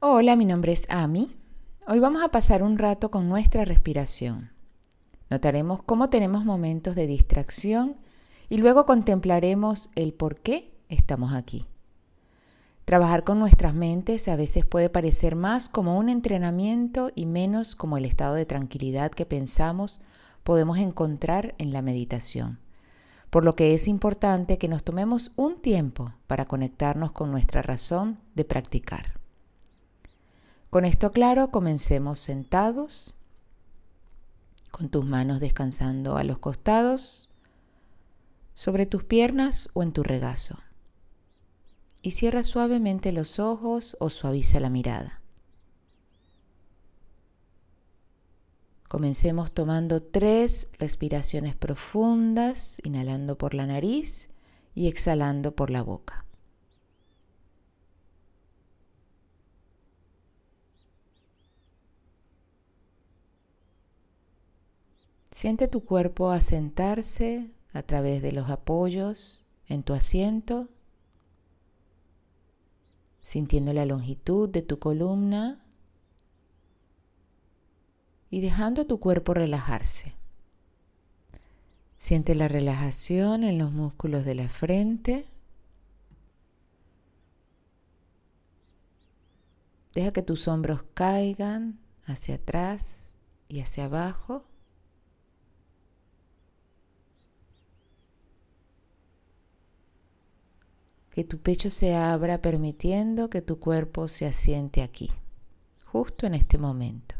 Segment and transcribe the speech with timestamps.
[0.00, 1.36] Hola, mi nombre es Ami.
[1.88, 4.52] Hoy vamos a pasar un rato con nuestra respiración.
[5.28, 7.96] Notaremos cómo tenemos momentos de distracción
[8.48, 11.66] y luego contemplaremos el por qué estamos aquí.
[12.84, 17.96] Trabajar con nuestras mentes a veces puede parecer más como un entrenamiento y menos como
[17.96, 19.98] el estado de tranquilidad que pensamos
[20.44, 22.60] podemos encontrar en la meditación,
[23.30, 28.20] por lo que es importante que nos tomemos un tiempo para conectarnos con nuestra razón
[28.36, 29.17] de practicar.
[30.70, 33.14] Con esto claro, comencemos sentados,
[34.70, 37.30] con tus manos descansando a los costados,
[38.52, 40.58] sobre tus piernas o en tu regazo.
[42.02, 45.22] Y cierra suavemente los ojos o suaviza la mirada.
[48.88, 54.28] Comencemos tomando tres respiraciones profundas, inhalando por la nariz
[54.74, 56.27] y exhalando por la boca.
[65.38, 70.68] Siente tu cuerpo asentarse a través de los apoyos en tu asiento,
[73.20, 75.64] sintiendo la longitud de tu columna
[78.30, 80.16] y dejando tu cuerpo relajarse.
[81.96, 85.24] Siente la relajación en los músculos de la frente.
[89.94, 93.14] Deja que tus hombros caigan hacia atrás
[93.48, 94.47] y hacia abajo.
[101.18, 105.10] Que tu pecho se abra permitiendo que tu cuerpo se asiente aquí,
[105.84, 107.16] justo en este momento.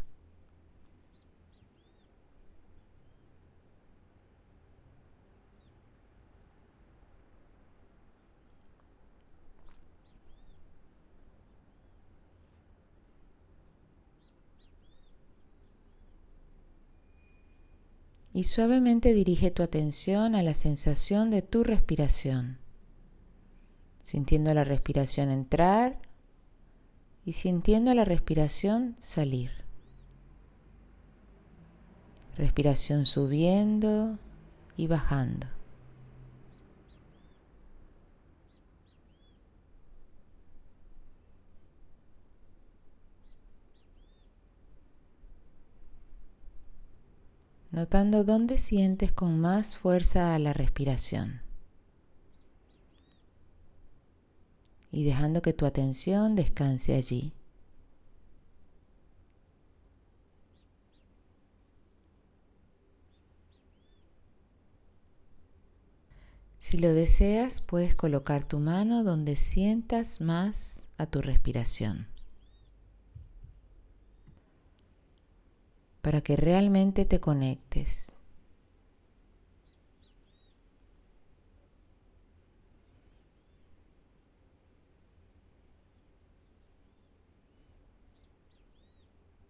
[18.31, 22.59] Y suavemente dirige tu atención a la sensación de tu respiración
[24.01, 25.99] sintiendo la respiración entrar
[27.25, 29.51] y sintiendo la respiración salir.
[32.35, 34.17] Respiración subiendo
[34.77, 35.47] y bajando.
[47.71, 51.48] Notando dónde sientes con más fuerza la respiración.
[54.91, 57.33] Y dejando que tu atención descanse allí.
[66.57, 72.07] Si lo deseas, puedes colocar tu mano donde sientas más a tu respiración.
[76.01, 78.13] Para que realmente te conectes.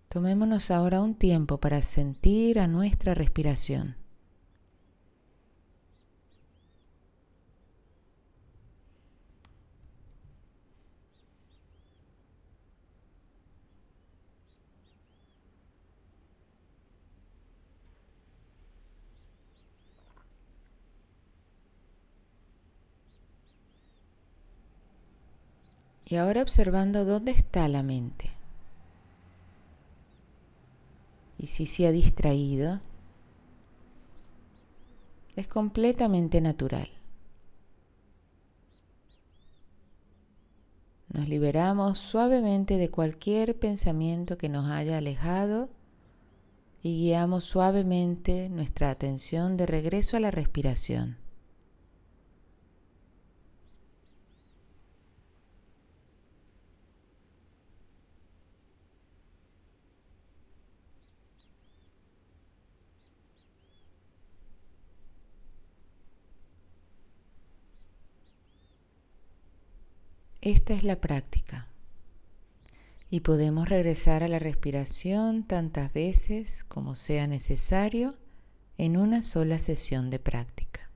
[0.10, 3.96] Tomémonos ahora un tiempo para sentir a nuestra respiración.
[26.04, 28.39] Y ahora observando dónde está la mente.
[31.40, 32.82] Y si se ha distraído,
[35.38, 36.90] es completamente natural.
[41.14, 45.70] Nos liberamos suavemente de cualquier pensamiento que nos haya alejado
[46.84, 51.18] y guiamos suavemente nuestra atención de regreso a la respiración.
[70.50, 71.68] Esta es la práctica.
[73.12, 78.16] Y podemos regresar a la respiración tantas veces como sea necesario
[78.76, 80.89] en una sola sesión de práctica.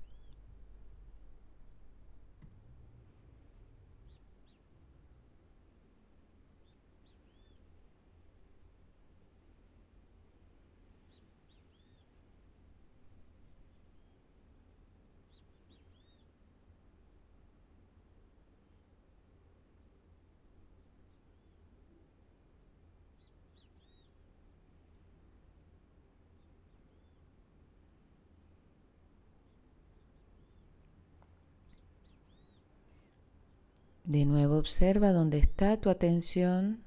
[34.04, 36.84] De nuevo observa dónde está tu atención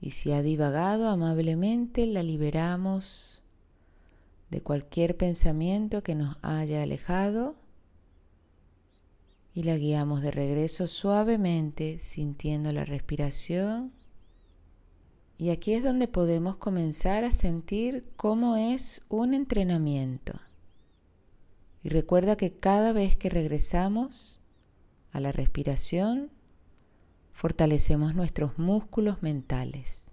[0.00, 3.42] y si ha divagado amablemente la liberamos
[4.50, 7.56] de cualquier pensamiento que nos haya alejado
[9.54, 13.92] y la guiamos de regreso suavemente sintiendo la respiración.
[15.38, 20.34] Y aquí es donde podemos comenzar a sentir cómo es un entrenamiento.
[21.82, 24.41] Y recuerda que cada vez que regresamos,
[25.12, 26.30] a la respiración,
[27.32, 30.10] fortalecemos nuestros músculos mentales.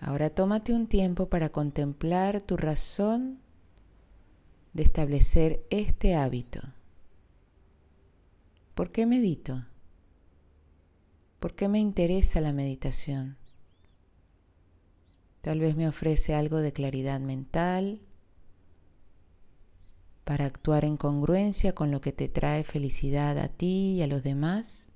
[0.00, 3.40] Ahora tómate un tiempo para contemplar tu razón
[4.72, 6.60] de establecer este hábito.
[8.74, 9.64] ¿Por qué medito?
[11.38, 13.36] ¿Por qué me interesa la meditación?
[15.42, 18.00] Tal vez me ofrece algo de claridad mental
[20.24, 24.22] para actuar en congruencia con lo que te trae felicidad a ti y a los
[24.24, 24.90] demás.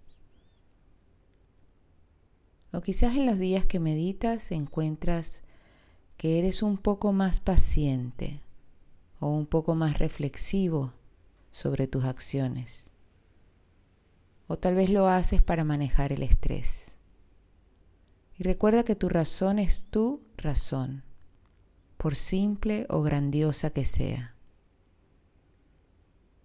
[2.72, 5.43] O quizás en los días que meditas encuentras
[6.16, 8.40] que eres un poco más paciente
[9.20, 10.94] o un poco más reflexivo
[11.52, 12.93] sobre tus acciones.
[14.50, 16.97] O tal vez lo haces para manejar el estrés.
[18.37, 21.05] Y recuerda que tu razón es tu razón,
[21.97, 24.35] por simple o grandiosa que sea.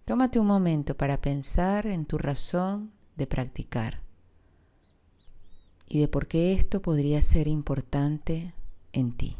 [0.04, 3.98] Tómate un momento para pensar en tu razón de practicar
[5.88, 8.54] y de por qué esto podría ser importante
[8.92, 9.36] en ti.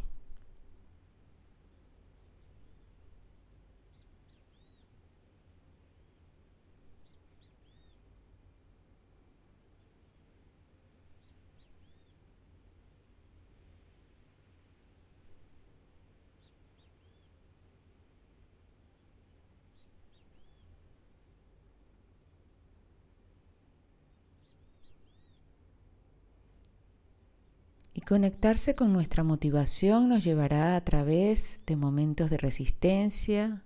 [27.96, 33.63] Y conectarse con nuestra motivación nos llevará a través de momentos de resistencia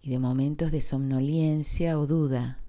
[0.00, 2.60] y de momentos de somnolencia o duda.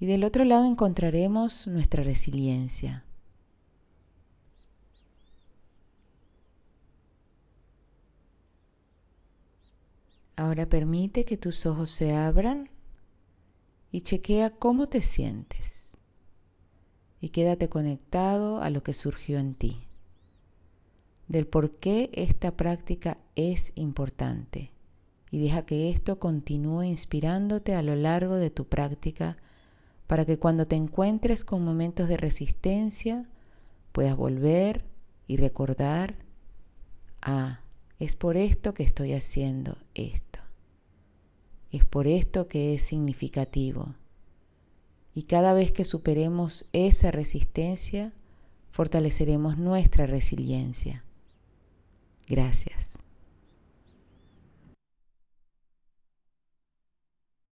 [0.00, 3.04] Y del otro lado encontraremos nuestra resiliencia.
[10.36, 12.70] Ahora permite que tus ojos se abran
[13.92, 15.83] y chequea cómo te sientes
[17.24, 19.88] y quédate conectado a lo que surgió en ti,
[21.26, 24.72] del por qué esta práctica es importante
[25.30, 29.38] y deja que esto continúe inspirándote a lo largo de tu práctica
[30.06, 33.26] para que cuando te encuentres con momentos de resistencia
[33.92, 34.84] puedas volver
[35.26, 36.16] y recordar,
[37.22, 37.60] ah,
[37.98, 40.40] es por esto que estoy haciendo esto,
[41.72, 43.94] es por esto que es significativo
[45.14, 48.12] y cada vez que superemos esa resistencia,
[48.70, 51.04] fortaleceremos nuestra resiliencia.
[52.26, 53.03] Gracias.